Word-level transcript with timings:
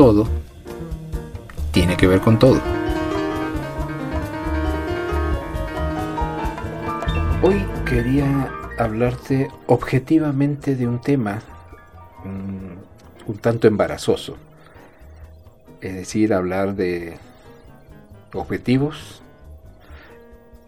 todo 0.00 0.26
tiene 1.72 1.94
que 1.94 2.06
ver 2.06 2.20
con 2.20 2.38
todo. 2.38 2.58
Hoy 7.42 7.62
quería 7.84 8.50
hablarte 8.78 9.50
objetivamente 9.66 10.74
de 10.74 10.88
un 10.88 11.02
tema 11.02 11.42
un 12.24 13.36
tanto 13.42 13.68
embarazoso. 13.68 14.38
Es 15.82 15.94
decir, 15.94 16.32
hablar 16.32 16.76
de 16.76 17.18
objetivos 18.32 19.20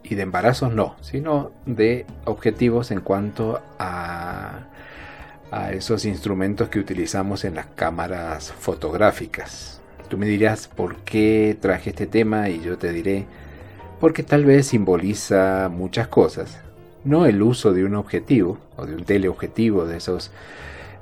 y 0.02 0.14
de 0.14 0.24
embarazos 0.24 0.74
no, 0.74 0.96
sino 1.00 1.52
de 1.64 2.04
objetivos 2.26 2.90
en 2.90 3.00
cuanto 3.00 3.62
a, 3.78 4.66
a 5.52 5.72
esos 5.72 6.06
instrumentos 6.06 6.70
que 6.70 6.78
utilizamos 6.78 7.44
en 7.44 7.54
las 7.54 7.66
cámaras 7.66 8.50
fotográficas. 8.52 9.80
Tú 10.08 10.16
me 10.16 10.26
dirás 10.26 10.66
por 10.66 10.96
qué 10.96 11.56
traje 11.60 11.90
este 11.90 12.06
tema 12.06 12.48
y 12.48 12.60
yo 12.62 12.78
te 12.78 12.90
diré 12.90 13.26
porque 14.00 14.22
tal 14.22 14.46
vez 14.46 14.66
simboliza 14.66 15.68
muchas 15.70 16.08
cosas. 16.08 16.58
No 17.04 17.26
el 17.26 17.42
uso 17.42 17.74
de 17.74 17.84
un 17.84 17.94
objetivo 17.96 18.58
o 18.76 18.86
de 18.86 18.94
un 18.94 19.04
teleobjetivo, 19.04 19.84
de 19.84 19.98
esos 19.98 20.32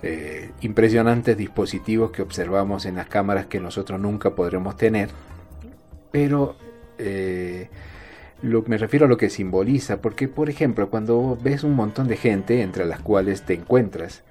eh, 0.03 0.51
impresionantes 0.63 1.37
dispositivos 1.37 2.11
que 2.11 2.23
observamos 2.23 2.87
en 2.87 2.97
las 2.97 3.07
cámaras 3.07 3.47
que 3.47 3.61
nosotros 3.61 4.01
nunca 4.01 4.31
podremos 4.31 4.77
tener, 4.77 5.11
pero 6.11 6.57
eh, 6.99 7.69
me 8.43 8.79
refiero 8.79 9.07
a 9.07 9.09
lo 9.09 9.17
que 9.17 9.31
simboliza, 9.31 10.01
porque 10.01 10.27
por 10.27 10.51
ejemplo 10.51 10.91
cuando 10.91 11.39
ves 11.41 11.63
un 11.63 11.75
montón 11.75 12.09
de 12.09 12.17
gente 12.17 12.63
entre 12.63 12.85
las 12.85 13.01
cuales 13.01 13.43
te 13.43 13.55
encuentras, 13.55 14.25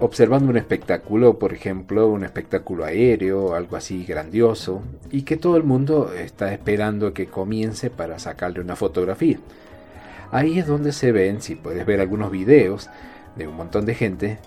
observando 0.00 0.50
un 0.50 0.56
espectáculo, 0.56 1.38
por 1.38 1.52
ejemplo, 1.52 2.08
un 2.08 2.24
espectáculo 2.24 2.84
aéreo, 2.84 3.54
algo 3.54 3.76
así 3.76 4.04
grandioso, 4.04 4.82
y 5.10 5.22
que 5.22 5.36
todo 5.36 5.56
el 5.56 5.64
mundo 5.64 6.12
está 6.12 6.52
esperando 6.52 7.12
que 7.14 7.26
comience 7.26 7.90
para 7.90 8.18
sacarle 8.18 8.60
una 8.60 8.76
fotografía. 8.76 9.38
Ahí 10.30 10.58
es 10.58 10.66
donde 10.66 10.92
se 10.92 11.12
ven, 11.12 11.40
si 11.40 11.54
puedes 11.54 11.86
ver 11.86 12.00
algunos 12.00 12.30
videos 12.30 12.90
de 13.36 13.46
un 13.46 13.56
montón 13.56 13.86
de 13.86 13.94
gente, 13.94 14.38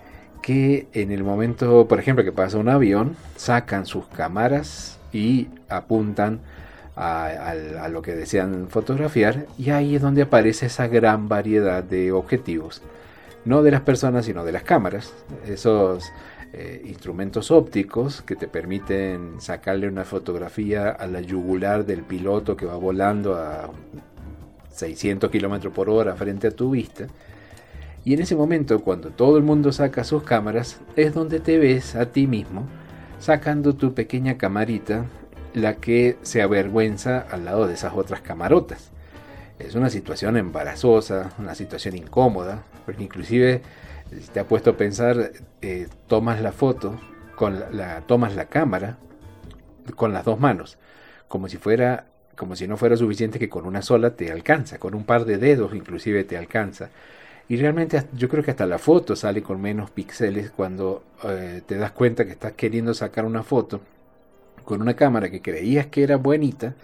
que 0.41 0.87
en 0.93 1.11
el 1.11 1.23
momento, 1.23 1.87
por 1.87 1.99
ejemplo, 1.99 2.23
que 2.23 2.31
pasa 2.31 2.57
un 2.57 2.69
avión, 2.69 3.15
sacan 3.35 3.85
sus 3.85 4.05
cámaras 4.07 4.99
y 5.11 5.47
apuntan 5.69 6.39
a, 6.95 7.87
lo 7.89 8.01
que 8.01 8.15
desean 8.15 8.69
fotografiar 8.69 9.45
y 9.57 9.69
ahí 9.69 9.95
es 9.95 10.01
donde 10.01 10.23
aparece 10.23 10.65
esa 10.65 10.87
gran 10.87 11.29
variedad 11.29 11.83
de 11.83 12.11
objetivos. 12.11 12.81
No 13.47 13.63
de 13.63 13.71
las 13.71 13.81
personas, 13.81 14.25
sino 14.25 14.43
de 14.43 14.51
las 14.51 14.63
cámaras. 14.63 15.13
Esos 15.47 16.11
eh, 16.53 16.83
instrumentos 16.85 17.49
ópticos 17.49 18.21
que 18.21 18.35
te 18.35 18.47
permiten 18.47 19.39
sacarle 19.39 19.87
una 19.87 20.03
fotografía 20.03 20.89
a 20.89 21.07
la 21.07 21.21
yugular 21.21 21.85
del 21.85 22.03
piloto 22.03 22.55
que 22.55 22.65
va 22.65 22.75
volando 22.75 23.35
a 23.35 23.71
600 24.69 25.31
km 25.31 25.71
por 25.71 25.89
hora 25.89 26.15
frente 26.15 26.47
a 26.47 26.51
tu 26.51 26.71
vista 26.71 27.07
y 28.07 28.13
en 28.13 28.21
ese 28.21 28.37
momento, 28.37 28.79
cuando 28.79 29.09
todo 29.09 29.37
el 29.37 29.43
mundo 29.43 29.73
saca 29.73 30.05
sus 30.05 30.23
cámaras, 30.23 30.79
es 30.95 31.13
donde 31.13 31.41
te 31.41 31.57
ves 31.57 31.93
a 31.93 32.05
ti 32.05 32.25
mismo 32.25 32.65
sacando 33.19 33.75
tu 33.75 33.93
pequeña 33.93 34.37
camarita, 34.37 35.03
la 35.53 35.75
que 35.75 36.17
se 36.21 36.41
avergüenza 36.41 37.19
al 37.19 37.43
lado 37.43 37.67
de 37.67 37.73
esas 37.73 37.91
otras 37.93 38.21
camarotas. 38.21 38.91
Es 39.59 39.75
una 39.75 39.89
situación 39.89 40.37
embarazosa, 40.37 41.31
una 41.37 41.53
situación 41.53 41.97
incómoda, 41.97 42.63
porque 42.87 43.03
inclusive 43.03 43.61
si 44.09 44.31
te 44.31 44.39
ha 44.39 44.47
puesto 44.47 44.69
a 44.69 44.77
pensar, 44.77 45.33
eh, 45.61 45.89
tomas 46.07 46.41
la 46.41 46.53
foto, 46.53 46.97
con 47.35 47.59
la, 47.73 47.99
tomas 48.07 48.33
la 48.33 48.45
cámara 48.45 48.97
con 49.97 50.13
las 50.13 50.23
dos 50.23 50.39
manos, 50.39 50.77
como 51.27 51.49
si 51.49 51.57
fuera 51.57 52.05
como 52.37 52.55
si 52.55 52.65
no 52.65 52.77
fuera 52.77 52.95
suficiente 52.95 53.39
que 53.39 53.49
con 53.49 53.65
una 53.65 53.81
sola 53.81 54.11
te 54.15 54.31
alcanza, 54.31 54.79
con 54.79 54.95
un 54.95 55.03
par 55.03 55.25
de 55.25 55.37
dedos 55.37 55.75
inclusive 55.75 56.23
te 56.23 56.37
alcanza. 56.37 56.89
Y 57.49 57.57
realmente 57.57 58.01
yo 58.13 58.29
creo 58.29 58.41
que 58.41 58.51
hasta 58.51 58.65
la 58.65 58.77
foto 58.77 59.17
sale 59.17 59.43
con 59.43 59.59
menos 59.59 59.91
píxeles 59.91 60.49
cuando 60.51 61.03
eh, 61.25 61.61
te 61.65 61.75
das 61.75 61.91
cuenta 61.91 62.23
que 62.23 62.31
estás 62.31 62.53
queriendo 62.53 62.93
sacar 62.93 63.25
una 63.25 63.43
foto 63.43 63.81
con 64.63 64.81
una 64.81 64.95
cámara 64.95 65.29
que 65.29 65.41
creías 65.41 65.87
que 65.87 66.03
era 66.03 66.15
buenita, 66.15 66.75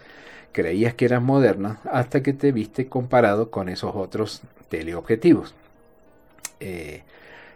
creías 0.51 0.95
que 0.95 1.05
era 1.05 1.21
moderna, 1.21 1.79
hasta 1.89 2.21
que 2.21 2.33
te 2.33 2.51
viste 2.51 2.87
comparado 2.87 3.51
con 3.51 3.69
esos 3.69 3.95
otros 3.95 4.41
teleobjetivos. 4.67 5.55
Eh, 6.63 7.03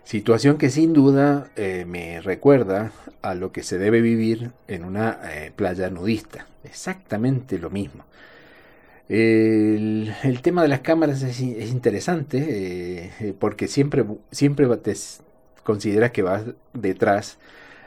situación 0.04 0.58
que 0.58 0.70
sin 0.70 0.94
duda 0.94 1.50
eh, 1.56 1.86
me 1.88 2.22
recuerda 2.22 2.92
a 3.22 3.36
lo 3.36 3.52
que 3.52 3.64
se 3.64 3.78
debe 3.78 4.02
vivir 4.02 4.52
en 4.68 4.86
una 4.86 5.20
playa 5.56 5.90
nudista. 5.90 6.48
Exactamente 6.64 7.60
lo 7.60 7.70
mismo. 7.70 8.06
El, 9.10 10.14
tema 10.42 10.64
de 10.64 10.68
las 10.68 10.82
cámaras 10.82 11.24
es, 11.24 11.40
interesante 11.40 12.38
eh, 12.40 13.12
eh, 13.22 13.34
porque 13.38 13.68
siempre, 13.68 14.06
siempre 14.32 14.68
te 14.78 14.94
consideras 15.64 16.12
que 16.12 16.24
vas 16.24 16.44
detrás, 16.74 17.38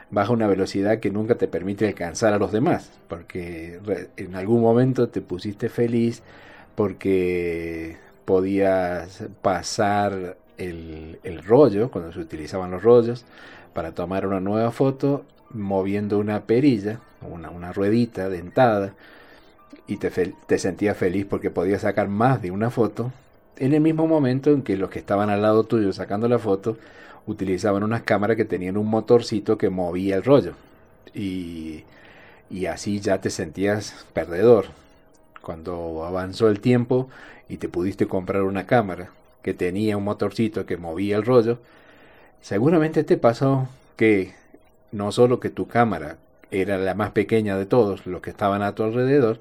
baja 0.09 0.31
una 0.33 0.47
velocidad 0.47 0.99
que 0.99 1.11
nunca 1.11 1.35
te 1.35 1.47
permite 1.47 1.87
alcanzar 1.87 2.33
a 2.33 2.39
los 2.39 2.51
demás, 2.51 2.91
porque 3.07 3.79
en 4.17 4.35
algún 4.35 4.61
momento 4.61 5.09
te 5.09 5.21
pusiste 5.21 5.69
feliz 5.69 6.23
porque 6.75 7.97
podías 8.25 9.23
pasar 9.43 10.37
el, 10.61 11.43
rollo, 11.43 11.89
cuando 11.91 12.11
se 12.11 12.19
utilizaban 12.19 12.71
los 12.71 12.83
rollos, 12.83 13.25
para 13.73 13.93
tomar 13.93 14.25
una 14.25 14.39
nueva 14.39 14.71
foto 14.71 15.25
moviendo 15.51 16.19
una 16.19 16.41
perilla, 16.43 16.99
una, 17.21 17.49
una 17.49 17.73
ruedita 17.73 18.29
dentada 18.29 18.93
y 19.87 19.97
te, 19.97 20.09
te 20.09 20.57
sentías 20.57 20.97
feliz 20.97 21.25
porque 21.29 21.49
podías 21.49 21.81
sacar 21.81 22.07
más 22.07 22.41
de 22.41 22.51
una 22.51 22.69
foto 22.69 23.11
en 23.57 23.73
el 23.73 23.81
mismo 23.81 24.07
momento 24.07 24.51
en 24.51 24.63
que 24.63 24.77
los 24.77 24.89
que 24.89 24.99
estaban 24.99 25.29
al 25.29 25.41
lado 25.41 25.63
tuyo 25.65 25.93
sacando 25.93 26.27
la 26.27 26.39
foto 26.39 26.77
utilizaban 27.27 27.83
unas 27.83 28.01
cámaras 28.03 28.37
que 28.37 28.45
tenían 28.45 28.77
un 28.77 28.87
motorcito 28.87 29.57
que 29.57 29.69
movía 29.69 30.15
el 30.15 30.23
rollo. 30.23 30.53
Y, 31.13 31.83
y 32.49 32.65
así 32.65 32.99
ya 32.99 33.21
te 33.21 33.29
sentías 33.29 34.05
perdedor. 34.13 34.65
Cuando 35.41 36.05
avanzó 36.05 36.49
el 36.49 36.59
tiempo 36.59 37.09
y 37.49 37.57
te 37.57 37.69
pudiste 37.69 38.07
comprar 38.07 38.43
una 38.43 38.65
cámara 38.65 39.11
que 39.41 39.53
tenía 39.53 39.97
un 39.97 40.03
motorcito 40.03 40.65
que 40.65 40.77
movía 40.77 41.15
el 41.17 41.25
rollo 41.25 41.59
seguramente 42.41 43.03
te 43.03 43.17
pasó 43.17 43.69
que 43.95 44.33
no 44.91 45.11
solo 45.11 45.39
que 45.39 45.49
tu 45.49 45.67
cámara 45.67 46.17
era 46.49 46.77
la 46.77 46.95
más 46.95 47.11
pequeña 47.11 47.57
de 47.57 47.65
todos 47.65 48.05
los 48.05 48.21
que 48.21 48.31
estaban 48.31 48.61
a 48.61 48.75
tu 48.75 48.83
alrededor, 48.83 49.39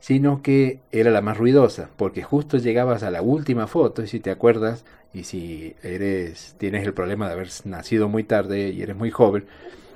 sino 0.00 0.42
que 0.42 0.78
era 0.92 1.10
la 1.10 1.20
más 1.20 1.36
ruidosa, 1.36 1.90
porque 1.96 2.22
justo 2.22 2.56
llegabas 2.56 3.02
a 3.02 3.10
la 3.10 3.20
última 3.20 3.66
foto, 3.66 4.02
y 4.02 4.06
si 4.06 4.20
te 4.20 4.30
acuerdas, 4.30 4.84
y 5.12 5.24
si 5.24 5.74
eres, 5.82 6.54
tienes 6.58 6.86
el 6.86 6.94
problema 6.94 7.26
de 7.26 7.34
haber 7.34 7.48
nacido 7.64 8.08
muy 8.08 8.24
tarde 8.24 8.70
y 8.70 8.82
eres 8.82 8.96
muy 8.96 9.10
joven, 9.10 9.44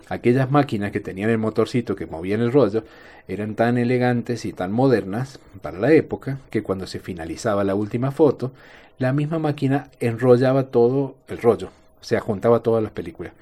aquellas 0.09 0.51
máquinas 0.51 0.91
que 0.93 1.01
tenían 1.01 1.31
el 1.31 1.39
motorcito 1.39 1.97
que 1.97 2.07
movían 2.07 2.41
el 2.41 2.53
rollo 2.53 2.85
eran 3.29 3.55
tan 3.55 3.79
elegantes 3.79 4.45
y 4.45 4.53
tan 4.53 4.73
modernas 4.73 5.39
para 5.63 5.79
la 5.79 5.93
época 5.93 6.39
que 6.51 6.63
cuando 6.63 6.87
se 6.87 6.99
finalizaba 6.99 7.65
la 7.65 7.77
última 7.77 8.11
foto, 8.11 8.53
la 9.01 9.15
misma 9.15 9.39
máquina 9.39 9.89
enrollaba 9.99 10.65
todo 10.65 11.17
el 11.27 11.39
rollo, 11.39 11.71
o 12.03 12.05
sea, 12.05 12.21
juntaba 12.21 12.61
todas 12.61 12.83
las 12.83 12.93
películas. 12.93 13.33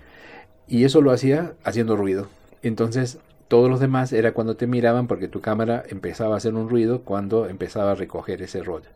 Y 0.69 0.85
eso 0.85 1.03
lo 1.03 1.11
hacía 1.11 1.55
haciendo 1.65 1.97
ruido. 1.97 2.29
Entonces 2.63 3.19
todos 3.49 3.69
los 3.69 3.81
demás 3.81 4.13
era 4.13 4.33
cuando 4.33 4.55
te 4.55 4.69
miraban 4.69 5.09
porque 5.09 5.27
tu 5.27 5.41
cámara 5.41 5.83
empezaba 5.89 6.35
a 6.35 6.37
hacer 6.37 6.55
un 6.55 6.69
ruido 6.71 7.03
cuando 7.03 7.49
empezaba 7.49 7.91
a 7.91 7.97
recoger 7.97 8.41
ese 8.41 8.63
rollo. 8.63 8.89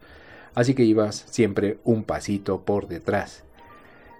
Así 0.55 0.75
que 0.75 0.85
ibas 0.85 1.25
siempre 1.29 1.79
un 1.83 2.05
pasito 2.05 2.61
por 2.61 2.87
detrás. 2.87 3.43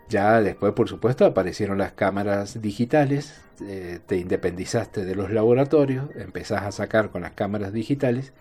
Ya 0.09 0.41
después, 0.43 0.73
por 0.75 0.89
supuesto, 0.89 1.25
aparecieron 1.25 1.79
las 1.79 1.93
cámaras 1.93 2.61
digitales, 2.61 3.41
eh, 3.63 3.99
te 4.07 4.17
independizaste 4.17 5.05
de 5.05 5.15
los 5.15 5.31
laboratorios, 5.31 6.07
empezás 6.17 6.63
a 6.63 6.73
sacar 6.73 7.11
con 7.11 7.23
las 7.23 7.33
cámaras 7.33 7.73
digitales 7.73 8.33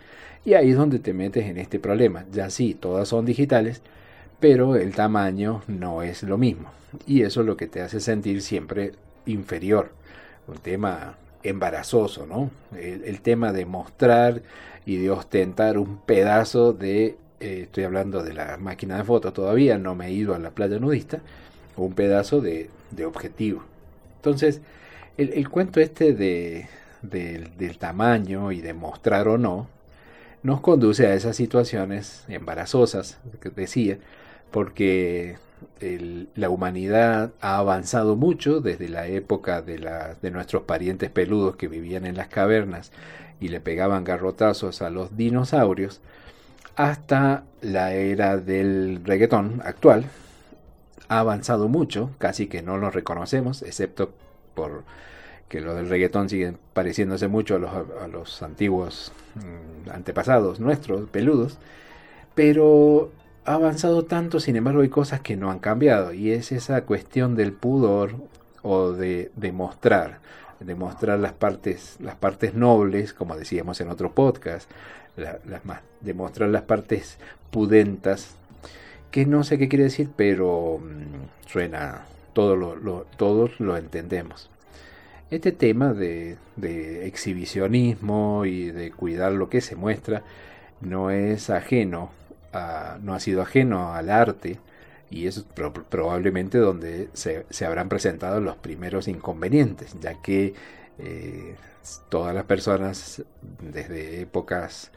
y 0.44 0.56
ahí 0.56 0.72
es 0.72 0.78
donde 0.78 1.00
te 1.00 1.14
metes 1.14 1.46
en 1.46 1.58
este 1.58 1.80
problema. 1.80 2.26
Ya 2.32 2.50
sí, 2.50 2.74
todas 2.74 3.08
son 3.08 3.26
digitales, 3.26 3.82
pero 4.40 4.76
el 4.76 4.94
tamaño 4.96 5.64
no 5.68 6.02
es 6.02 6.24
lo 6.24 6.38
mismo. 6.38 6.72
Y 7.06 7.22
eso 7.24 7.42
es 7.42 7.48
lo 7.48 7.58
que 7.58 7.68
te 7.68 7.82
hace 7.82 8.00
sentir 8.00 8.42
siempre 8.42 8.94
inferior. 9.26 9.92
Un 10.48 10.58
tema 10.58 11.18
embarazoso, 11.44 12.26
¿no? 12.26 12.52
El, 12.78 13.22
tema 13.22 13.54
de 13.54 13.66
mostrar 13.66 14.42
y 14.86 14.98
de 14.98 15.12
ostentar 15.12 15.78
un 15.78 15.98
pedazo 15.98 16.74
de, 16.74 17.18
eh, 17.40 17.62
estoy 17.64 17.84
hablando 17.84 18.24
de 18.24 18.34
la 18.34 18.58
máquina 18.58 18.98
de 18.98 19.04
fotos 19.04 19.34
todavía, 19.34 19.78
no 19.78 19.96
me 19.96 20.08
he 20.08 20.12
ido 20.12 20.36
a 20.36 20.40
la 20.40 20.52
playa 20.52 20.80
nudista, 20.80 21.22
un 21.86 21.94
pedazo 21.94 22.42
de, 22.42 22.70
de 22.92 23.06
objetivo. 23.06 23.64
Entonces, 24.18 24.62
el, 25.18 25.50
cuento 25.50 25.80
este 25.80 26.14
de, 26.14 26.68
del 27.02 27.78
tamaño 27.78 28.52
y 28.52 28.62
de 28.62 28.74
mostrar 28.74 29.28
o 29.28 29.38
no, 29.38 29.68
nos 30.44 30.62
conduce 30.62 31.08
a 31.08 31.14
esas 31.14 31.36
situaciones 31.36 32.24
embarazosas 32.28 33.20
que 33.40 33.50
decía, 33.50 33.98
porque 34.52 35.38
la 36.36 36.50
humanidad 36.50 37.32
ha 37.42 37.58
avanzado 37.58 38.16
mucho 38.16 38.62
desde 38.62 38.90
la 38.90 39.08
época 39.08 39.62
de, 39.62 39.88
de 40.22 40.32
nuestros 40.32 40.64
parientes 40.64 41.10
peludos 41.12 41.56
que 41.56 41.68
vivían 41.68 42.06
en 42.06 42.18
las 42.18 42.28
cavernas 42.28 42.92
y 43.40 43.50
le 43.50 43.60
pegaban 43.60 44.04
garrotazos 44.04 44.82
a 44.82 44.90
los 44.90 45.18
dinosaurios, 45.18 46.02
hasta 46.76 47.44
la 47.62 47.94
era 47.94 48.38
del 48.38 49.02
reggaetón 49.04 49.62
actual. 49.64 50.06
Ha 51.12 51.20
avanzado 51.20 51.68
mucho, 51.68 52.12
casi 52.20 52.48
que 52.48 52.62
no 52.62 52.78
lo 52.78 52.90
reconocemos, 52.90 53.64
excepto 53.64 54.14
por 54.56 54.84
que 55.50 55.60
lo 55.60 55.76
del 55.76 55.90
reggaetón 55.90 56.30
sigue 56.30 56.54
pareciéndose 56.72 57.28
mucho 57.28 57.58
a 57.58 58.08
los, 58.08 58.42
antiguos 58.42 59.12
mm, 59.36 59.90
antepasados 59.90 60.62
nuestros, 60.62 61.10
peludos, 61.10 61.58
pero 62.34 63.12
ha 63.44 63.56
avanzado 63.56 64.06
tanto, 64.06 64.40
sin 64.40 64.56
embargo 64.56 64.80
hay 64.80 64.88
cosas 64.88 65.20
que 65.20 65.36
no 65.36 65.52
han 65.52 65.60
cambiado, 65.60 66.14
y 66.14 66.32
es 66.32 66.54
esa 66.54 66.84
cuestión 66.84 67.36
del 67.36 67.52
pudor 67.52 68.14
o 68.62 68.94
de 68.94 69.30
demostrar, 69.36 70.20
demostrar 70.62 71.20
las 71.20 71.34
partes, 71.34 71.98
las 72.00 72.16
partes 72.16 72.54
nobles, 72.54 73.12
como 73.12 73.36
decíamos 73.36 73.82
en 73.82 73.90
otro 73.90 74.14
podcast, 74.14 74.72
las 75.18 75.66
más, 75.66 75.82
demostrar 76.00 76.48
las 76.48 76.62
partes 76.62 77.18
pudentas, 77.52 78.36
que 79.12 79.26
no 79.26 79.44
sé 79.44 79.58
qué 79.58 79.70
quiere 79.70 79.86
decir, 79.86 80.10
pero 80.16 80.80
mm, 80.80 81.48
suena, 81.48 82.06
todo 82.34 83.06
todos 83.18 83.60
lo 83.60 83.78
entendemos. 83.78 84.50
Este 85.30 85.52
tema 85.52 85.94
de, 85.94 86.38
exhibicionismo 87.06 88.46
y 88.46 88.72
de 88.72 88.92
cuidar 88.92 89.32
lo 89.32 89.50
que 89.50 89.62
se 89.62 89.76
muestra 89.76 90.24
no 90.82 91.10
es 91.12 91.50
ajeno, 91.50 92.12
no 93.02 93.14
ha 93.14 93.20
sido 93.20 93.42
ajeno 93.42 93.94
al 93.94 94.10
arte 94.10 94.60
y 95.10 95.28
es 95.28 95.46
probablemente 95.90 96.58
donde 96.58 97.10
se, 97.14 97.46
habrán 97.66 97.90
presentado 97.90 98.42
los 98.42 98.58
primeros 98.58 99.08
inconvenientes, 99.08 99.96
ya 100.02 100.22
que 100.22 100.54
eh, 101.00 101.56
todas 102.10 102.36
las 102.36 102.46
personas 102.46 103.24
desde 103.62 104.22
épocas 104.22 104.92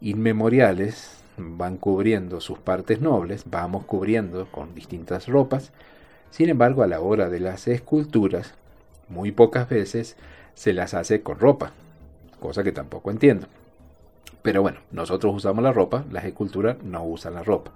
inmemoriales 0.00 1.19
van 1.58 1.76
cubriendo 1.76 2.40
sus 2.40 2.58
partes 2.58 3.00
nobles, 3.00 3.44
vamos 3.46 3.84
cubriendo 3.84 4.50
con 4.50 4.74
distintas 4.74 5.26
ropas, 5.28 5.72
sin 6.30 6.48
embargo 6.48 6.82
a 6.82 6.86
la 6.86 7.00
hora 7.00 7.28
de 7.28 7.40
las 7.40 7.68
esculturas 7.68 8.54
muy 9.08 9.32
pocas 9.32 9.68
veces 9.68 10.16
se 10.54 10.72
las 10.72 10.94
hace 10.94 11.22
con 11.22 11.38
ropa, 11.38 11.72
cosa 12.40 12.62
que 12.62 12.72
tampoco 12.72 13.10
entiendo. 13.10 13.46
Pero 14.42 14.62
bueno, 14.62 14.78
nosotros 14.90 15.34
usamos 15.34 15.62
la 15.62 15.72
ropa, 15.72 16.04
las 16.10 16.24
esculturas 16.24 16.82
no 16.82 17.04
usan 17.04 17.34
la 17.34 17.42
ropa. 17.42 17.72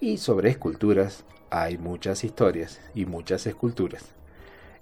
Y 0.00 0.18
sobre 0.18 0.50
esculturas 0.50 1.24
hay 1.50 1.78
muchas 1.78 2.24
historias 2.24 2.80
y 2.94 3.06
muchas 3.06 3.46
esculturas. 3.46 4.14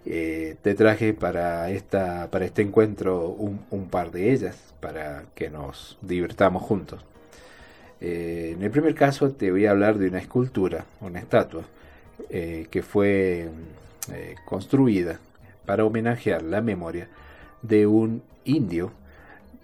Eh, 0.04 0.56
te 0.62 0.74
traje 0.74 1.12
para, 1.12 1.70
esta, 1.70 2.30
para 2.30 2.44
este 2.44 2.62
encuentro 2.62 3.28
un, 3.28 3.88
par 3.90 4.10
de 4.10 4.32
ellas 4.32 4.56
para 4.80 5.24
que 5.34 5.50
nos 5.50 5.98
divirtamos 6.02 6.62
juntos. 6.62 7.04
Eh, 8.00 8.52
en 8.56 8.62
el 8.62 8.70
primer 8.70 8.94
caso 8.94 9.30
te 9.32 9.50
voy 9.50 9.66
a 9.66 9.72
hablar 9.72 9.98
de 9.98 10.08
una 10.08 10.18
escultura, 10.18 10.84
una 11.00 11.18
estatua, 11.18 11.64
eh, 12.30 12.66
que 12.70 12.82
fue 12.82 13.48
construida 14.46 15.20
para 15.66 15.84
homenajear 15.84 16.42
la 16.42 16.62
memoria 16.62 17.08
de 17.60 17.86
un 17.86 18.22
indio 18.44 18.92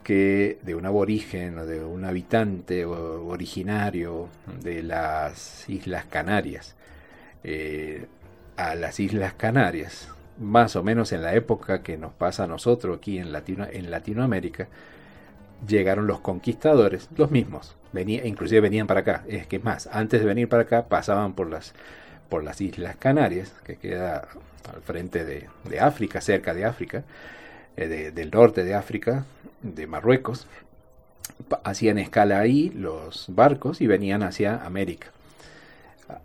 que 0.03 0.59
de 0.63 0.75
un 0.75 0.85
aborigen 0.85 1.59
o 1.59 1.67
de 1.67 1.83
un 1.83 2.05
habitante 2.05 2.85
originario 2.85 4.29
de 4.63 4.83
las 4.83 5.69
Islas 5.69 6.05
Canarias. 6.05 6.77
Eh, 7.43 8.07
a 8.57 8.75
las 8.75 9.01
Islas 9.01 9.35
Canarias, 9.35 10.09
más 10.39 10.77
o 10.77 10.83
menos 10.83 11.13
en 11.13 11.23
la 11.23 11.35
época 11.35 11.83
que 11.83 11.97
nos 11.97 12.13
pasa 12.13 12.45
a 12.45 12.47
nosotros 12.47 12.99
aquí 12.99 13.19
en 13.19 13.33
Latinoamérica, 13.33 14.69
llegaron 15.67 16.07
los 16.07 16.21
conquistadores, 16.21 17.09
los 17.17 17.31
mismos, 17.31 17.77
venía, 17.93 18.27
inclusive 18.27 18.61
venían 18.61 18.87
para 18.87 19.01
acá, 19.01 19.25
es 19.29 19.47
que 19.47 19.59
más, 19.59 19.89
antes 19.93 20.21
de 20.21 20.27
venir 20.27 20.49
para 20.49 20.63
acá 20.63 20.87
pasaban 20.89 21.35
por 21.35 21.49
las, 21.49 21.75
por 22.29 22.45
las 22.45 22.61
Islas 22.61 22.97
Canarias, 22.97 23.55
que 23.65 23.77
queda 23.77 24.29
al 24.73 24.83
frente 24.83 25.25
de, 25.25 25.49
África, 25.81 26.21
cerca 26.21 26.55
de 26.55 26.65
África, 26.65 27.05
eh, 27.77 28.13
del 28.15 28.31
norte 28.31 28.65
de 28.65 28.75
África, 28.75 29.25
de 29.63 29.87
Marruecos. 29.87 30.47
Hacían 31.65 31.99
escala 31.99 32.39
ahí 32.39 32.71
los 32.71 33.27
barcos 33.29 33.81
y 33.81 33.87
venían 33.87 34.23
hacia 34.23 34.65
América. 34.65 35.09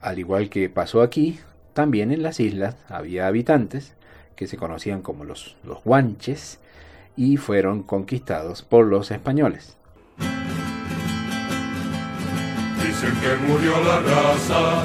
Al 0.01 0.19
igual 0.19 0.49
que 0.49 0.69
pasó 0.69 1.01
aquí, 1.01 1.39
también 1.73 2.11
en 2.11 2.23
las 2.23 2.39
islas 2.39 2.75
había 2.89 3.27
habitantes 3.27 3.93
que 4.35 4.47
se 4.47 4.57
conocían 4.57 5.01
como 5.01 5.23
los, 5.23 5.57
los 5.63 5.83
guanches 5.83 6.59
y 7.19 7.37
fueron 7.37 7.83
conquistados 7.83 8.63
por 8.63 8.87
los 8.87 9.11
españoles. 9.11 9.75
Dicen 12.81 13.13
que 13.21 13.35
murió 13.45 13.73
la 13.83 13.99
raza 13.99 14.83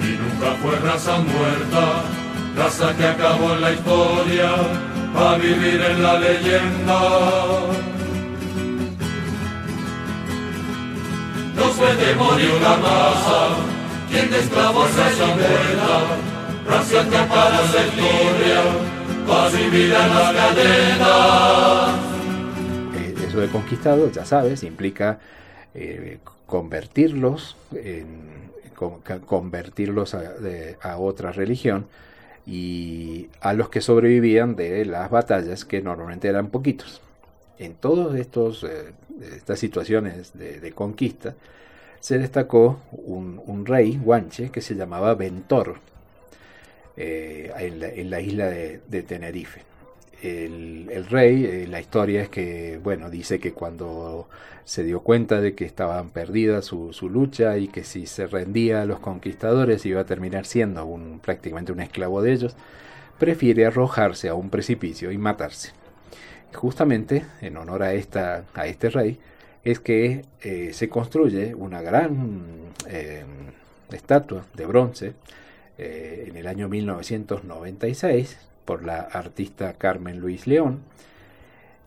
y 0.00 0.16
nunca 0.16 0.54
fue 0.62 0.76
raza 0.80 1.18
muerta 1.18 2.24
raza 2.56 2.94
que 2.96 3.04
acabó 3.04 3.52
en 3.54 3.60
la 3.60 3.72
historia, 3.72 4.50
a 5.16 5.36
vivir 5.36 5.80
en 5.80 6.02
la 6.02 6.18
leyenda. 6.18 7.00
No 11.56 11.64
puede 11.78 12.14
morir 12.14 12.54
la 12.62 12.76
raza, 12.76 13.40
quien 14.10 14.30
de 14.30 14.38
esclavos 14.38 14.88
se 14.90 15.10
libera, 15.10 15.96
raza 16.66 17.04
que 17.10 17.28
para 17.28 17.60
la 17.74 17.86
historia, 17.86 18.93
a 19.28 19.48
vivir 19.48 19.92
en 19.92 20.08
la 20.14 20.32
cadenas. 20.34 21.94
Eh, 22.96 23.14
eso 23.28 23.40
de 23.40 23.48
conquistado, 23.48 24.10
ya 24.10 24.24
sabes, 24.24 24.62
implica 24.62 25.18
eh, 25.74 26.18
convertirlos 26.46 27.56
convertirlos 29.26 30.14
a, 30.14 30.98
otra 30.98 31.32
religión 31.32 31.86
y 32.46 33.28
a 33.40 33.52
los 33.54 33.68
que 33.68 33.80
sobrevivían 33.80 34.56
de 34.56 34.84
las 34.84 35.10
batallas, 35.10 35.64
que 35.64 35.80
normalmente 35.80 36.28
eran 36.28 36.48
poquitos. 36.48 37.00
En 37.58 37.74
todas 37.74 38.14
eh, 38.64 38.92
estas 39.36 39.58
situaciones 39.58 40.32
de, 40.34 40.72
conquista, 40.72 41.34
se 42.00 42.18
destacó 42.18 42.80
un, 42.92 43.64
rey, 43.64 43.98
Guanche, 44.02 44.50
que 44.50 44.60
se 44.60 44.74
llamaba 44.74 45.14
Ventor, 45.14 45.76
eh, 46.96 47.52
en, 47.58 48.10
la, 48.10 48.20
isla 48.20 48.48
de, 48.48 49.02
Tenerife. 49.02 49.62
El, 50.22 51.06
rey, 51.10 51.44
eh, 51.44 51.66
la 51.68 51.80
historia 51.80 52.22
es 52.22 52.28
que, 52.28 52.78
bueno, 52.82 53.10
dice 53.10 53.38
que 53.38 53.52
cuando 53.52 54.28
se 54.64 54.82
dio 54.82 55.00
cuenta 55.00 55.40
de 55.40 55.54
que 55.54 55.66
estaban 55.66 56.10
perdidas 56.10 56.64
su, 56.64 56.90
lucha 57.10 57.58
y 57.58 57.68
que 57.68 57.84
si 57.84 58.06
se 58.06 58.26
rendía 58.26 58.82
a 58.82 58.86
los 58.86 59.00
conquistadores 59.00 59.84
iba 59.84 60.00
a 60.00 60.06
terminar 60.06 60.46
siendo 60.46 60.86
un, 60.86 61.20
prácticamente 61.20 61.72
un 61.72 61.80
esclavo 61.80 62.22
de 62.22 62.32
ellos, 62.32 62.56
prefiere 63.18 63.66
arrojarse 63.66 64.28
a 64.28 64.34
un 64.34 64.50
precipicio 64.50 65.12
y 65.12 65.18
matarse. 65.18 65.72
Justamente 66.54 67.24
en 67.42 67.56
honor 67.56 67.82
a, 67.82 67.92
esta, 67.94 68.44
a 68.54 68.66
este 68.66 68.88
rey 68.88 69.18
es 69.64 69.80
que 69.80 70.24
eh, 70.42 70.70
se 70.72 70.88
construye 70.88 71.54
una 71.54 71.82
gran 71.82 72.72
eh, 72.88 73.24
estatua 73.90 74.44
de 74.54 74.66
bronce 74.66 75.14
eh, 75.78 76.26
en 76.28 76.36
el 76.36 76.46
año 76.46 76.68
1996 76.68 78.38
por 78.64 78.84
la 78.84 79.00
artista 79.00 79.74
Carmen 79.74 80.18
Luis 80.20 80.46
León, 80.46 80.80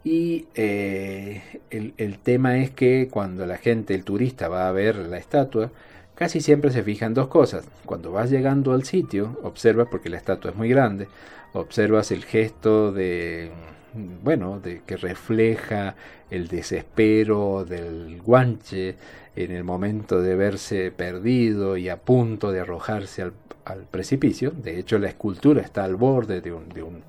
y 0.07 0.45
eh, 0.55 1.41
el, 1.69 2.19
tema 2.19 2.59
es 2.59 2.71
que 2.71 3.09
cuando 3.11 3.45
la 3.45 3.57
gente, 3.57 3.93
el 3.93 4.05
turista, 4.05 4.47
va 4.47 4.69
a 4.69 4.71
ver 4.71 4.95
la 4.95 5.17
estatua, 5.17 5.69
casi 6.15 6.39
siempre 6.39 6.71
se 6.71 6.81
fijan 6.81 7.13
dos 7.13 7.27
cosas. 7.27 7.67
Cuando 7.85 8.13
vas 8.13 8.29
llegando 8.29 8.71
al 8.71 8.85
sitio, 8.85 9.37
observas, 9.43 9.89
porque 9.91 10.07
la 10.07 10.15
estatua 10.15 10.51
es 10.51 10.57
muy 10.57 10.69
grande, 10.69 11.09
observas 11.51 12.11
el 12.11 12.23
gesto 12.23 12.93
de, 12.93 13.51
bueno, 14.23 14.59
de 14.59 14.81
que 14.85 14.97
refleja 14.97 15.95
el 16.29 16.47
desespero 16.47 17.65
del 17.65 18.21
guanche 18.21 18.95
en 19.35 19.51
el 19.51 19.63
momento 19.63 20.21
de 20.21 20.35
verse 20.35 20.91
perdido 20.91 21.77
y 21.77 21.89
a 21.89 21.97
punto 21.97 22.51
de 22.51 22.59
arrojarse 22.59 23.21
al, 23.21 23.33
al 23.65 23.83
precipicio. 23.83 24.51
De 24.51 24.79
hecho, 24.79 24.99
la 24.99 25.09
escultura 25.09 25.61
está 25.61 25.83
al 25.83 25.95
borde 25.95 26.41
de 26.41 26.51
un, 26.51 26.69
de 26.69 26.83
un, 26.83 27.03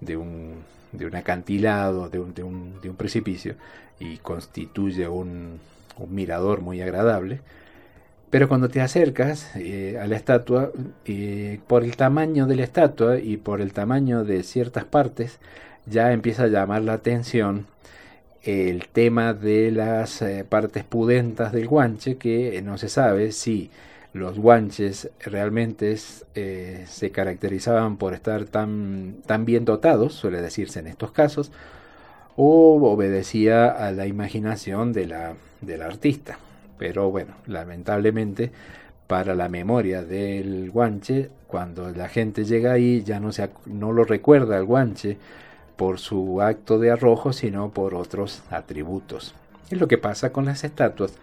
de 0.00 0.16
un 0.16 0.76
de 0.96 1.06
un 1.06 1.14
acantilado, 1.14 2.08
de 2.08 2.18
un, 2.18 2.34
de 2.34 2.42
un, 2.42 2.80
de 2.80 2.90
un 2.90 2.96
precipicio, 2.96 3.54
y 3.98 4.18
constituye 4.18 5.08
un, 5.08 5.58
un, 5.98 6.14
mirador 6.14 6.60
muy 6.60 6.80
agradable. 6.80 7.40
Pero 8.30 8.48
cuando 8.48 8.68
te 8.68 8.80
acercas 8.80 9.54
eh, 9.56 9.98
a 10.00 10.06
la 10.06 10.16
estatua, 10.16 10.72
eh, 11.04 11.60
por 11.66 11.84
el 11.84 11.96
tamaño 11.96 12.46
de 12.46 12.56
la 12.56 12.64
estatua 12.64 13.18
y 13.18 13.36
por 13.36 13.60
el 13.60 13.72
tamaño 13.72 14.24
de 14.24 14.42
ciertas 14.42 14.84
partes, 14.84 15.38
ya 15.86 16.12
empieza 16.12 16.44
a 16.44 16.48
llamar 16.48 16.82
la 16.82 16.94
atención 16.94 17.66
el 18.42 18.86
tema 18.88 19.34
de 19.34 19.72
las 19.72 20.22
eh, 20.22 20.44
partes 20.48 20.84
pudentas 20.84 21.52
del 21.52 21.66
guanche, 21.66 22.16
que 22.16 22.60
no 22.62 22.78
se 22.78 22.88
sabe 22.88 23.32
si 23.32 23.70
los 24.12 24.38
guanches 24.38 25.10
realmente 25.24 25.96
eh, 26.34 26.84
se 26.86 27.10
caracterizaban 27.10 27.96
por 27.96 28.14
estar 28.14 28.44
tan, 28.44 29.16
tan 29.26 29.44
bien 29.44 29.64
dotados, 29.64 30.14
suele 30.14 30.40
decirse 30.40 30.78
en 30.78 30.86
estos 30.86 31.10
casos, 31.10 31.50
o 32.36 32.76
obedecía 32.90 33.66
a 33.66 33.90
la 33.92 34.06
imaginación 34.06 34.92
de 34.92 35.06
la, 35.06 35.34
del 35.60 35.82
artista. 35.82 36.38
Pero 36.78 37.10
bueno, 37.10 37.34
lamentablemente 37.46 38.52
para 39.06 39.34
la 39.34 39.48
memoria 39.48 40.02
del 40.02 40.70
guanche, 40.70 41.30
cuando 41.46 41.90
la 41.90 42.08
gente 42.08 42.44
llega 42.44 42.72
ahí 42.72 43.02
ya 43.02 43.20
no, 43.20 43.32
se, 43.32 43.48
no 43.66 43.92
lo 43.92 44.04
recuerda 44.04 44.56
el 44.56 44.64
guanche 44.64 45.18
por 45.76 45.98
su 45.98 46.40
acto 46.42 46.78
de 46.78 46.90
arrojo, 46.90 47.32
sino 47.32 47.70
por 47.70 47.94
otros 47.94 48.42
atributos. 48.50 49.34
Es 49.70 49.78
lo 49.78 49.88
que 49.88 49.98
pasa 49.98 50.32
con 50.32 50.46
las 50.46 50.64
estatuas 50.64 51.14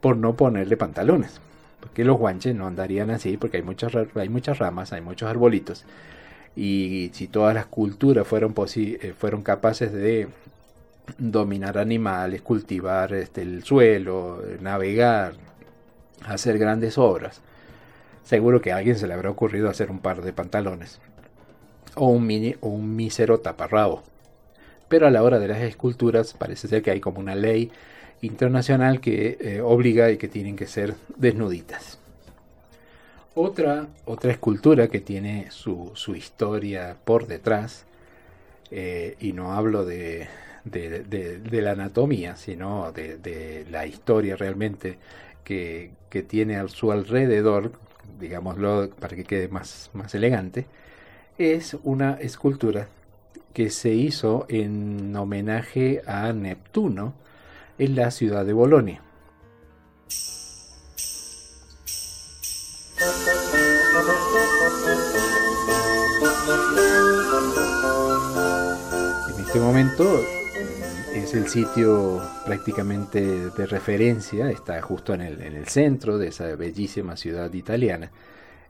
por 0.00 0.16
no 0.16 0.34
ponerle 0.34 0.76
pantalones. 0.76 1.40
Porque 1.80 2.04
los 2.04 2.18
guanches 2.18 2.54
no 2.54 2.66
andarían 2.66 3.10
así, 3.10 3.36
porque 3.36 3.58
hay 3.58 3.62
muchas, 3.62 3.92
hay 4.14 4.28
muchas 4.28 4.58
ramas, 4.58 4.92
hay 4.92 5.00
muchos 5.00 5.28
arbolitos. 5.28 5.84
Y 6.56 7.10
si 7.14 7.26
todas 7.26 7.54
las 7.54 7.66
culturas 7.66 8.26
fueron, 8.26 8.54
eh, 8.76 9.14
fueron 9.18 9.42
capaces 9.42 9.92
de 9.92 10.28
dominar 11.18 11.78
animales, 11.78 12.42
cultivar 12.42 13.12
este, 13.12 13.42
el 13.42 13.64
suelo, 13.64 14.42
navegar, 14.60 15.34
hacer 16.24 16.58
grandes 16.58 16.96
obras, 16.96 17.42
seguro 18.22 18.62
que 18.62 18.72
a 18.72 18.76
alguien 18.76 18.96
se 18.96 19.06
le 19.06 19.14
habrá 19.14 19.30
ocurrido 19.30 19.68
hacer 19.68 19.90
un 19.90 19.98
par 19.98 20.22
de 20.22 20.32
pantalones 20.32 21.00
o 21.96 22.08
un, 22.08 22.26
mini, 22.26 22.54
o 22.60 22.68
un 22.68 22.94
mísero 22.94 23.38
taparrabo. 23.38 24.02
Pero 24.88 25.06
a 25.06 25.10
la 25.10 25.22
hora 25.22 25.38
de 25.38 25.48
las 25.48 25.62
esculturas 25.62 26.34
parece 26.34 26.68
ser 26.68 26.82
que 26.82 26.90
hay 26.90 27.00
como 27.00 27.20
una 27.20 27.34
ley 27.34 27.70
internacional 28.22 29.00
que 29.00 29.38
eh, 29.40 29.60
obliga 29.60 30.10
y 30.10 30.16
que 30.16 30.28
tienen 30.28 30.56
que 30.56 30.66
ser 30.66 30.94
desnuditas. 31.16 31.98
Otra, 33.34 33.88
otra 34.04 34.30
escultura 34.30 34.88
que 34.88 35.00
tiene 35.00 35.50
su, 35.50 35.90
su 35.94 36.14
historia 36.14 36.96
por 37.04 37.26
detrás, 37.26 37.84
eh, 38.70 39.16
y 39.20 39.32
no 39.32 39.52
hablo 39.52 39.84
de, 39.84 40.28
de, 40.64 41.62
la 41.62 41.72
anatomía, 41.72 42.36
sino 42.36 42.92
de, 42.92 43.66
la 43.70 43.86
historia 43.86 44.36
realmente 44.36 44.98
que, 45.42 45.90
que, 46.10 46.22
tiene 46.22 46.56
a 46.56 46.68
su 46.68 46.92
alrededor, 46.92 47.72
digámoslo 48.20 48.90
para 48.98 49.16
que 49.16 49.24
quede 49.24 49.48
más, 49.48 49.90
más 49.92 50.14
elegante, 50.14 50.66
es 51.38 51.76
una 51.82 52.14
escultura 52.14 52.88
que 53.52 53.70
se 53.70 53.90
hizo 53.90 54.46
en 54.48 55.14
homenaje 55.16 56.02
a 56.06 56.32
Neptuno 56.32 57.14
en 57.78 57.96
la 57.96 58.10
ciudad 58.10 58.44
de 58.44 58.52
Bolonia. 58.52 59.00
En 69.28 69.40
este 69.40 69.60
momento 69.60 70.20
es 71.14 71.34
el 71.34 71.48
sitio 71.48 72.22
prácticamente 72.44 73.50
de 73.50 73.66
referencia, 73.66 74.50
está 74.50 74.80
justo 74.82 75.14
en 75.14 75.20
el, 75.20 75.40
en 75.42 75.54
el 75.54 75.68
centro 75.68 76.18
de 76.18 76.28
esa 76.28 76.54
bellísima 76.56 77.16
ciudad 77.16 77.52
italiana. 77.52 78.10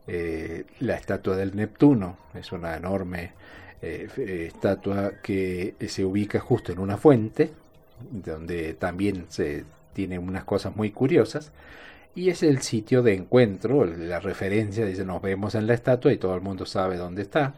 Eh, 0.06 0.64
la 0.80 0.96
estatua 0.96 1.36
del 1.36 1.56
Neptuno 1.56 2.18
es 2.34 2.52
una 2.52 2.76
enorme 2.76 3.32
eh, 3.80 4.08
eh, 4.18 4.50
estatua 4.52 5.12
que 5.22 5.74
se 5.88 6.04
ubica 6.04 6.40
justo 6.40 6.72
en 6.72 6.78
una 6.78 6.98
fuente, 6.98 7.52
donde 8.10 8.74
también 8.74 9.26
se 9.28 9.64
tiene 9.92 10.18
unas 10.18 10.44
cosas 10.44 10.76
muy 10.76 10.90
curiosas. 10.90 11.52
Y 12.14 12.30
es 12.30 12.42
el 12.42 12.60
sitio 12.62 13.02
de 13.02 13.14
encuentro, 13.14 13.84
la 13.84 14.20
referencia, 14.20 14.86
dice 14.86 15.04
nos 15.04 15.20
vemos 15.20 15.54
en 15.54 15.66
la 15.66 15.74
estatua 15.74 16.12
y 16.12 16.18
todo 16.18 16.34
el 16.34 16.42
mundo 16.42 16.64
sabe 16.66 16.96
dónde 16.96 17.22
está. 17.22 17.54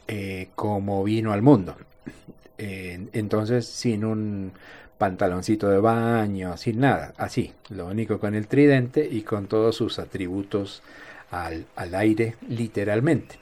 eh, 0.07 0.49
como 0.55 1.03
vino 1.03 1.33
al 1.33 1.41
mundo. 1.41 1.75
entonces, 2.57 3.65
sin 3.65 4.05
un 4.05 4.51
pantaloncito 4.97 5.69
de 5.69 5.79
baño, 5.79 6.55
sin 6.55 6.79
nada, 6.79 7.13
así, 7.17 7.51
lo 7.69 7.87
único 7.87 8.19
con 8.19 8.35
el 8.35 8.47
tridente 8.47 9.05
y 9.05 9.23
con 9.23 9.47
todos 9.47 9.75
sus 9.75 9.99
atributos 9.99 10.81
al, 11.29 11.65
aire, 11.95 12.35
literalmente. 12.47 13.35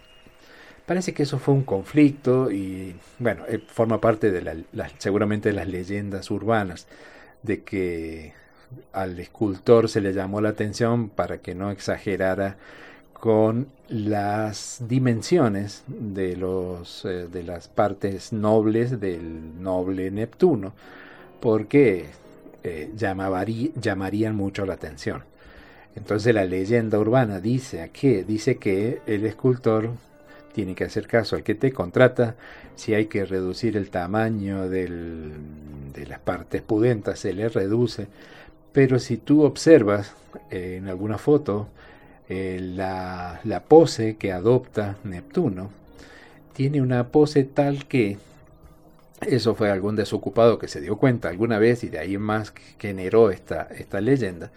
Parece 0.86 1.14
que 1.14 1.24
eso 1.24 1.40
fue 1.40 1.54
un 1.54 1.64
conflicto 1.64 2.52
y, 2.52 2.96
bueno, 3.20 3.44
eh, 3.48 3.60
forma 3.60 4.02
parte 4.02 4.32
de 4.32 4.42
la, 4.42 4.90
seguramente 4.98 5.50
de 5.50 5.56
las 5.56 5.68
leyendas 5.68 6.32
urbanas 6.32 6.88
de 7.44 7.62
que 7.62 8.34
al 8.94 9.20
escultor 9.20 9.90
se 9.90 10.02
le 10.02 10.14
llamó 10.14 10.42
la 10.42 10.50
atención 10.50 11.10
para 11.10 11.40
que 11.40 11.54
no 11.54 11.72
exagerara 11.72 12.58
con 13.22 13.68
las 13.88 14.82
dimensiones 14.88 15.84
de, 15.86 16.36
los, 16.36 17.06
eh, 17.06 17.28
de 17.32 17.44
las 17.44 17.68
partes 17.68 18.34
nobles 18.34 19.00
del 19.00 19.62
noble 19.62 20.10
Neptuno, 20.10 20.74
porque 21.40 22.08
eh, 22.64 22.90
llamarían 22.96 24.36
mucho 24.36 24.66
la 24.66 24.74
atención. 24.74 25.24
Entonces 25.96 26.34
la 26.34 26.46
leyenda 26.46 26.98
urbana 26.98 27.40
dice 27.40 27.92
que 27.94 28.24
dice 28.24 28.58
que 28.58 29.04
el 29.06 29.24
escultor 29.28 29.92
tiene 30.52 30.74
que 30.74 30.86
hacer 30.86 31.06
caso 31.06 31.36
al 31.36 31.44
que 31.44 31.54
te 31.54 31.72
contrata, 31.72 32.36
si 32.76 32.96
hay 32.96 33.06
que 33.06 33.24
reducir 33.24 33.78
el 33.78 33.92
tamaño 33.92 34.68
del, 34.68 35.34
de 35.94 36.08
las 36.08 36.20
partes 36.20 36.64
pudentas 36.64 37.20
se 37.20 37.34
le 37.34 37.50
reduce, 37.50 38.08
pero 38.72 38.98
si 38.98 39.18
tú 39.18 39.44
observas 39.44 40.16
eh, 40.50 40.78
en 40.80 40.88
alguna 40.88 41.20
foto 41.20 41.68
eh, 42.34 42.62
la, 42.62 43.42
la 43.44 43.60
pose 43.64 44.16
que 44.16 44.32
adopta 44.32 44.96
Neptuno 45.04 45.70
tiene 46.54 46.82
una 46.82 47.10
pose 47.10 47.44
tal 47.44 47.88
que 47.90 48.20
eso 49.20 49.54
fue 49.54 49.70
algún 49.70 49.98
desocupado 49.98 50.58
que 50.58 50.70
se 50.70 50.80
dio 50.80 50.96
cuenta 50.96 51.28
alguna 51.28 51.60
vez 51.60 51.84
y 51.84 51.90
de 51.90 52.00
ahí 52.00 52.18
más 52.18 52.54
generó 52.80 53.32
esta, 53.32 53.64
esta 53.64 54.00
leyenda, 54.00 54.50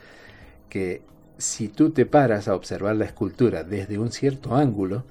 que 0.68 1.02
si 1.36 1.66
tú 1.66 1.90
te 1.90 2.06
paras 2.06 2.46
a 2.46 2.54
observar 2.54 2.94
la 2.94 3.06
escultura 3.06 3.64
desde 3.64 3.98
un 3.98 4.12
cierto 4.12 4.54
ángulo, 4.54 5.02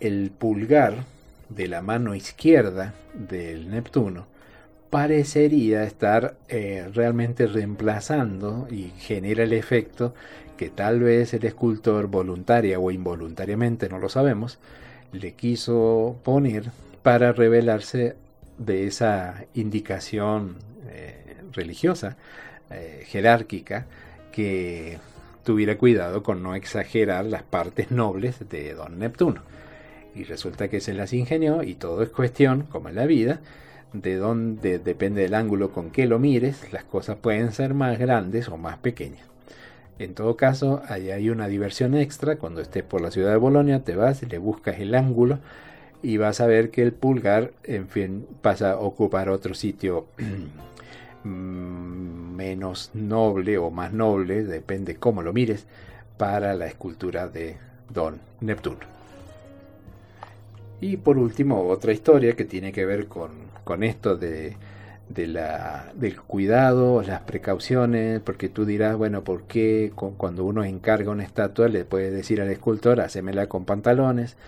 el 0.00 0.30
pulgar 0.30 1.04
de 1.50 1.68
la 1.68 1.82
mano 1.82 2.14
izquierda 2.14 2.94
del 3.12 3.68
Neptuno 3.68 4.26
parecería 4.90 5.84
estar 5.84 6.36
eh, 6.48 6.88
realmente 6.94 7.46
reemplazando 7.46 8.66
y 8.70 8.92
genera 8.98 9.44
el 9.44 9.52
efecto 9.52 10.14
que 10.56 10.70
tal 10.70 11.00
vez 11.00 11.34
el 11.34 11.44
escultor 11.44 12.08
voluntaria 12.08 12.78
o 12.78 12.90
involuntariamente, 12.90 13.88
no 13.88 13.98
lo 13.98 14.08
sabemos, 14.08 14.58
le 15.12 15.32
quiso 15.32 16.18
poner 16.24 16.70
para 17.02 17.32
revelarse 17.32 18.16
de 18.58 18.86
esa 18.86 19.44
indicación 19.54 20.56
eh, 20.90 21.36
religiosa, 21.52 22.16
eh, 22.70 23.04
jerárquica, 23.06 23.86
que 24.32 24.98
tuviera 25.44 25.78
cuidado 25.78 26.22
con 26.22 26.42
no 26.42 26.54
exagerar 26.54 27.24
las 27.24 27.42
partes 27.42 27.90
nobles 27.90 28.48
de 28.48 28.74
don 28.74 28.98
Neptuno. 28.98 29.42
Y 30.14 30.24
resulta 30.24 30.68
que 30.68 30.80
se 30.80 30.92
las 30.92 31.12
ingenió 31.12 31.62
y 31.62 31.74
todo 31.74 32.02
es 32.02 32.08
cuestión, 32.08 32.64
como 32.64 32.88
en 32.88 32.96
la 32.96 33.06
vida, 33.06 33.40
de 33.92 34.16
dónde 34.16 34.78
depende 34.78 35.22
del 35.22 35.34
ángulo 35.34 35.70
con 35.70 35.90
que 35.90 36.06
lo 36.06 36.18
mires, 36.18 36.72
las 36.72 36.84
cosas 36.84 37.16
pueden 37.16 37.52
ser 37.52 37.74
más 37.74 37.98
grandes 37.98 38.48
o 38.48 38.56
más 38.56 38.78
pequeñas. 38.78 39.26
En 39.98 40.14
todo 40.14 40.36
caso, 40.36 40.82
ahí 40.88 41.10
hay 41.10 41.30
una 41.30 41.48
diversión 41.48 41.96
extra. 41.96 42.36
Cuando 42.36 42.60
estés 42.60 42.84
por 42.84 43.00
la 43.00 43.10
ciudad 43.10 43.32
de 43.32 43.36
Bolonia, 43.36 43.82
te 43.82 43.96
vas, 43.96 44.22
y 44.22 44.26
le 44.26 44.38
buscas 44.38 44.78
el 44.78 44.94
ángulo 44.94 45.38
y 46.02 46.16
vas 46.16 46.40
a 46.40 46.46
ver 46.46 46.70
que 46.70 46.82
el 46.82 46.92
pulgar, 46.92 47.52
en 47.64 47.88
fin, 47.88 48.26
pasa 48.40 48.72
a 48.72 48.78
ocupar 48.78 49.28
otro 49.28 49.54
sitio 49.54 50.06
Mm, 51.24 52.36
menos 52.36 52.90
noble 52.94 53.58
o 53.58 53.70
más 53.70 53.92
noble, 53.92 54.44
depende 54.44 54.96
cómo 54.96 55.22
lo 55.22 55.32
mires, 55.32 55.66
para 56.16 56.54
la 56.54 56.66
escultura 56.66 57.28
de 57.28 57.56
Don 57.92 58.20
Neptuno. 58.40 58.86
Y 60.80 60.96
por 60.96 61.18
último, 61.18 61.66
otra 61.66 61.92
historia 61.92 62.36
que 62.36 62.44
tiene 62.44 62.72
que 62.72 62.86
ver 62.86 63.08
con, 63.08 63.30
con 63.68 63.82
esto 63.82 64.16
de, 64.16 64.56
la, 65.14 65.92
del 65.94 66.18
cuidado, 66.22 67.02
las 67.02 67.20
precauciones, 67.20 68.18
porque 68.18 68.48
tú 68.48 68.64
dirás, 68.64 68.96
bueno, 68.96 69.24
¿por 69.24 69.42
qué 69.42 69.92
cuando 69.94 70.46
uno 70.46 70.64
encarga 70.64 71.10
una 71.10 71.22
estatua 71.22 71.68
le 71.68 71.84
puede 71.84 72.10
decir 72.10 72.40
al 72.40 72.48
escultor, 72.48 73.02
hacémela 73.02 73.46
con 73.46 73.66
pantalones, 73.66 74.38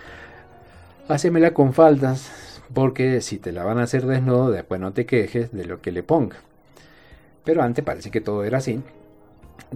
hacémela 1.07 1.53
con 1.53 1.73
faldas, 1.73 2.63
porque 2.73 3.21
si 3.21 3.37
te 3.37 3.51
la 3.51 3.63
van 3.63 3.77
a 3.77 3.83
hacer 3.83 4.07
desnudo, 4.07 4.49
después 4.49 4.81
no 4.81 4.91
te 4.91 5.05
quejes 5.05 5.51
de 5.51 5.65
lo 5.65 5.81
que 5.81 5.91
le 5.91 6.01
ponga. 6.01 6.37
Pero 7.43 7.61
antes 7.61 7.85
parece 7.85 8.09
que 8.09 8.21
todo 8.21 8.43
era 8.43 8.57
así. 8.57 8.81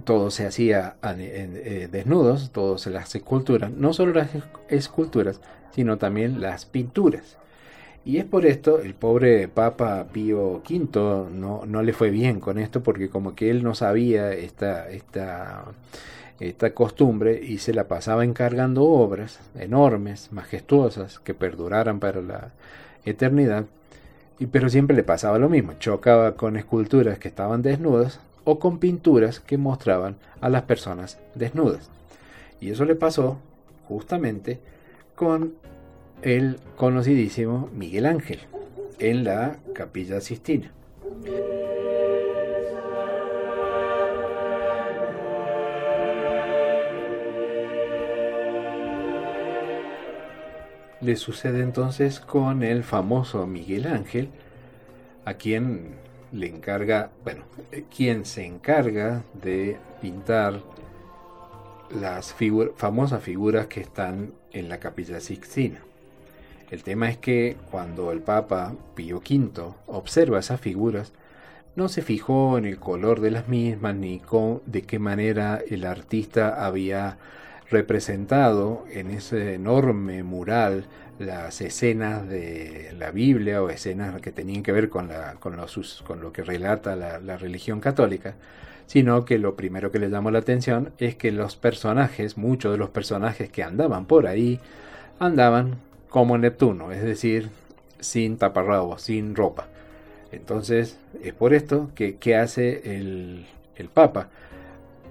Todo 0.02 0.32
se 0.32 0.44
hacía 0.44 0.96
eh, 1.04 1.88
desnudos, 1.88 2.50
todo 2.50 2.78
se 2.78 2.90
las 2.90 3.14
esculturas, 3.14 3.70
no 3.70 3.92
solo 3.92 4.12
las 4.12 4.30
esculturas, 4.68 5.40
sino 5.70 5.98
también 5.98 6.40
las 6.40 6.66
pinturas. 6.66 7.38
Y 8.06 8.18
es 8.18 8.24
por 8.24 8.46
esto, 8.46 8.78
el 8.80 8.94
pobre 8.94 9.48
Papa 9.48 10.06
Pío 10.12 10.62
V 10.62 11.28
no, 11.32 11.66
no 11.66 11.82
le 11.82 11.92
fue 11.92 12.10
bien 12.10 12.38
con 12.38 12.56
esto, 12.56 12.80
porque 12.80 13.08
como 13.08 13.34
que 13.34 13.50
él 13.50 13.64
no 13.64 13.74
sabía 13.74 14.32
esta, 14.32 14.88
esta, 14.88 15.64
esta 16.38 16.72
costumbre 16.72 17.42
y 17.42 17.58
se 17.58 17.74
la 17.74 17.88
pasaba 17.88 18.24
encargando 18.24 18.84
obras 18.84 19.40
enormes, 19.58 20.28
majestuosas, 20.30 21.18
que 21.18 21.34
perduraran 21.34 21.98
para 21.98 22.22
la 22.22 22.52
eternidad, 23.04 23.64
y, 24.38 24.46
pero 24.46 24.68
siempre 24.68 24.94
le 24.94 25.02
pasaba 25.02 25.40
lo 25.40 25.48
mismo, 25.48 25.72
chocaba 25.80 26.36
con 26.36 26.56
esculturas 26.56 27.18
que 27.18 27.26
estaban 27.26 27.60
desnudas 27.60 28.20
o 28.44 28.60
con 28.60 28.78
pinturas 28.78 29.40
que 29.40 29.58
mostraban 29.58 30.14
a 30.40 30.48
las 30.48 30.62
personas 30.62 31.18
desnudas. 31.34 31.90
Y 32.60 32.70
eso 32.70 32.84
le 32.84 32.94
pasó 32.94 33.38
justamente 33.88 34.60
con 35.16 35.54
el 36.22 36.58
conocidísimo 36.76 37.68
Miguel 37.74 38.06
Ángel 38.06 38.40
en 38.98 39.24
la 39.24 39.58
capilla 39.74 40.20
Sistina. 40.20 40.72
Le 51.00 51.16
sucede 51.16 51.60
entonces 51.60 52.20
con 52.20 52.62
el 52.62 52.82
famoso 52.82 53.46
Miguel 53.46 53.86
Ángel, 53.86 54.30
a 55.24 55.34
quien 55.34 55.94
le 56.32 56.48
encarga, 56.48 57.10
bueno, 57.22 57.44
eh, 57.70 57.84
quien 57.94 58.24
se 58.24 58.44
encarga 58.44 59.22
de 59.34 59.76
pintar 60.00 60.62
las 61.90 62.34
famosas 62.76 63.22
figuras 63.22 63.66
que 63.66 63.80
están 63.80 64.32
en 64.52 64.68
la 64.68 64.80
capilla 64.80 65.20
Sixtina. 65.20 65.80
El 66.70 66.82
tema 66.82 67.08
es 67.08 67.16
que 67.16 67.56
cuando 67.70 68.10
el 68.10 68.20
Papa 68.20 68.74
Pío 68.94 69.18
V 69.18 69.62
observa 69.86 70.40
esas 70.40 70.60
figuras, 70.60 71.12
no 71.76 71.88
se 71.88 72.02
fijó 72.02 72.58
en 72.58 72.64
el 72.64 72.78
color 72.78 73.20
de 73.20 73.30
las 73.30 73.48
mismas 73.48 73.94
ni 73.94 74.18
con 74.18 74.62
de 74.66 74.82
qué 74.82 74.98
manera 74.98 75.60
el 75.68 75.84
artista 75.84 76.66
había 76.66 77.18
representado 77.70 78.84
en 78.90 79.10
ese 79.10 79.54
enorme 79.54 80.22
mural 80.22 80.86
las 81.18 81.60
escenas 81.60 82.28
de 82.28 82.94
la 82.98 83.10
Biblia 83.10 83.62
o 83.62 83.70
escenas 83.70 84.20
que 84.20 84.32
tenían 84.32 84.62
que 84.62 84.72
ver 84.72 84.88
con, 84.88 85.08
la, 85.08 85.34
con, 85.34 85.56
los, 85.56 86.02
con 86.06 86.20
lo 86.20 86.32
que 86.32 86.42
relata 86.42 86.96
la, 86.96 87.18
la, 87.20 87.36
religión 87.36 87.80
católica, 87.80 88.34
sino 88.86 89.24
que 89.24 89.38
lo 89.38 89.56
primero 89.56 89.90
que 89.90 89.98
le 89.98 90.10
llamó 90.10 90.30
la 90.30 90.40
atención 90.40 90.92
es 90.98 91.16
que 91.16 91.32
los 91.32 91.56
personajes, 91.56 92.36
muchos 92.36 92.72
de 92.72 92.78
los 92.78 92.90
personajes 92.90 93.50
que 93.50 93.62
andaban 93.62 94.06
por 94.06 94.26
ahí, 94.26 94.60
andaban 95.18 95.78
como 96.08 96.38
Neptuno, 96.38 96.92
es 96.92 97.02
decir, 97.02 97.50
sin 98.00 98.36
taparrabos, 98.36 99.02
sin 99.02 99.34
ropa. 99.34 99.68
Entonces, 100.32 100.98
es 101.22 101.32
por 101.32 101.54
esto 101.54 101.90
que, 101.94 102.16
que 102.16 102.36
hace 102.36 102.96
el, 102.96 103.46
el 103.76 103.88
Papa 103.88 104.28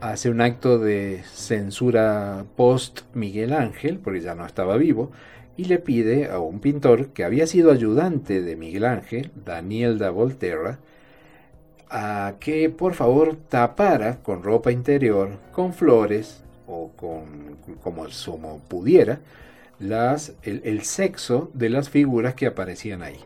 hace 0.01 0.29
un 0.29 0.41
acto 0.41 0.77
de 0.77 1.23
censura 1.33 2.45
post 2.55 3.01
Miguel 3.13 3.53
Ángel, 3.53 3.99
porque 3.99 4.21
ya 4.21 4.35
no 4.35 4.45
estaba 4.45 4.77
vivo, 4.77 5.11
y 5.57 5.65
le 5.65 5.79
pide 5.79 6.29
a 6.29 6.39
un 6.39 6.59
pintor 6.59 7.07
que 7.07 7.23
había 7.23 7.47
sido 7.47 7.71
ayudante 7.71 8.41
de 8.41 8.55
Miguel 8.55 8.85
Ángel, 8.85 9.31
Daniel 9.45 9.97
da 9.97 10.09
Volterra, 10.09 10.79
a 11.89 12.33
que 12.39 12.69
por 12.69 12.93
favor 12.93 13.37
tapara 13.49 14.17
con 14.17 14.43
ropa 14.43 14.71
interior, 14.71 15.37
con 15.51 15.73
flores 15.73 16.43
o 16.67 16.91
con 16.95 17.55
como 17.81 18.09
sumo 18.09 18.59
pudiera, 18.67 19.19
las, 19.79 20.33
el 20.43 20.81
sexo 20.83 21.49
de 21.53 21.69
las 21.69 21.89
figuras 21.89 22.33
que 22.33 22.47
aparecían 22.47 23.03
ahí. 23.03 23.19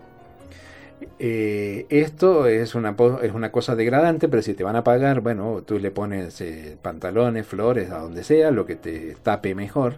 Eh, 1.20 1.86
esto 1.90 2.48
es 2.48 2.76
una, 2.76 2.96
es 3.22 3.34
una 3.34 3.52
cosa 3.52 3.76
degradante, 3.76 4.28
pero 4.28 4.42
si 4.42 4.54
te 4.54 4.64
van 4.64 4.76
a 4.76 4.84
pagar, 4.84 5.22
bueno, 5.22 5.64
tú 5.66 5.80
le 5.80 5.92
pones 5.92 6.40
eh, 6.42 6.78
pantalones, 6.82 7.46
flores, 7.46 7.92
a 7.92 8.00
donde 8.00 8.24
sea, 8.24 8.52
lo 8.52 8.66
que 8.66 8.76
te 8.76 9.16
tape 9.22 9.56
mejor. 9.56 9.96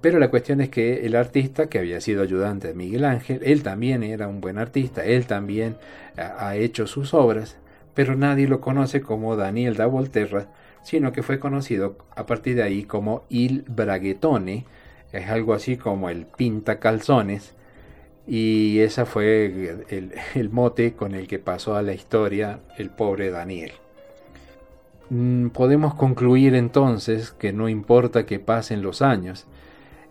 Pero 0.00 0.18
la 0.18 0.30
cuestión 0.30 0.60
es 0.60 0.70
que 0.70 1.04
el 1.06 1.14
artista, 1.16 1.68
que 1.68 1.78
había 1.78 2.00
sido 2.00 2.22
ayudante 2.22 2.68
de 2.68 2.74
Miguel 2.74 3.04
Ángel, 3.04 3.40
él 3.44 3.62
también 3.62 4.02
era 4.02 4.28
un 4.28 4.40
buen 4.40 4.58
artista, 4.58 5.04
él 5.04 5.26
también 5.26 5.76
ha 6.16 6.56
hecho 6.56 6.86
sus 6.86 7.12
obras, 7.12 7.58
pero 7.94 8.16
nadie 8.16 8.48
lo 8.48 8.60
conoce 8.60 9.02
como 9.02 9.36
Daniel 9.36 9.76
da 9.76 9.86
Volterra, 9.86 10.46
sino 10.82 11.12
que 11.12 11.22
fue 11.22 11.38
conocido 11.38 11.98
a 12.16 12.24
partir 12.24 12.56
de 12.56 12.62
ahí 12.62 12.84
como 12.84 13.24
Il 13.28 13.64
Braguetone, 13.68 14.64
es 15.12 15.28
algo 15.28 15.54
así 15.54 15.76
como 15.76 16.10
el 16.10 16.26
pinta 16.26 16.78
calzones, 16.78 17.54
y 18.26 18.78
ese 18.80 19.06
fue 19.06 19.84
el, 20.34 20.50
mote 20.50 20.92
con 20.92 21.14
el 21.14 21.26
que 21.26 21.38
pasó 21.38 21.74
a 21.74 21.82
la 21.82 21.94
historia 21.94 22.60
el 22.78 22.90
pobre 22.90 23.30
Daniel. 23.30 23.72
Mm, 25.08 25.48
podemos 25.48 25.94
concluir 25.94 26.54
entonces 26.54 27.32
que 27.32 27.52
no 27.52 27.68
importa 27.68 28.26
que 28.26 28.38
pasen 28.38 28.82
los 28.82 29.02
años, 29.02 29.46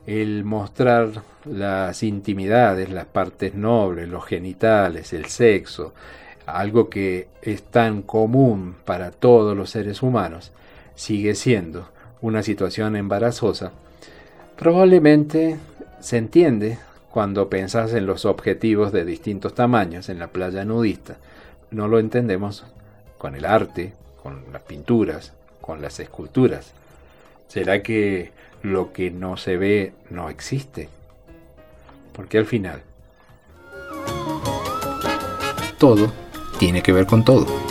el 0.06 0.44
mostrar 0.44 1.24
las 1.46 2.04
intimidades, 2.04 2.90
las 2.90 3.06
partes 3.06 3.56
nobles, 3.56 4.10
los 4.10 4.26
genitales, 4.26 5.14
el 5.14 5.26
sexo, 5.26 5.94
algo 6.46 6.90
que 6.90 7.28
es 7.42 7.64
tan 7.64 8.02
común 8.02 8.76
para 8.86 9.12
todos 9.12 9.56
los 9.56 9.70
seres 9.70 10.02
humanos, 10.02 10.52
sigue 10.96 11.36
siendo 11.36 11.90
una 12.22 12.44
situación 12.44 12.96
embarazosa, 12.96 13.72
probablemente 14.60 15.58
se 16.02 16.18
entiende 16.18 16.78
cuando 17.12 17.50
pensas 17.50 17.94
en 17.94 18.06
los 18.06 18.26
objetivos 18.26 18.92
de 18.92 19.06
distintos 19.06 19.56
tamaños 19.56 20.10
en 20.10 20.20
la 20.20 20.28
playa 20.28 20.66
nudista. 20.66 21.16
No 21.72 21.88
lo 21.88 21.98
entendemos 21.98 22.66
con 23.18 23.36
el 23.36 23.46
arte, 23.46 23.94
con 24.22 24.44
las 24.52 24.62
pinturas, 24.64 25.32
con 25.62 25.82
las 25.82 26.02
esculturas. 26.02 26.74
¿Será 27.48 27.82
que 27.82 28.32
lo 28.62 28.92
que 28.92 29.12
no 29.12 29.38
se 29.38 29.56
ve 29.56 29.94
no 30.10 30.30
existe? 30.30 30.90
Porque 32.12 32.38
al 32.38 32.46
final 32.46 32.82
todo 35.78 36.12
tiene 36.60 36.84
que 36.84 36.92
ver 36.92 37.06
con 37.06 37.24
todo. 37.24 37.69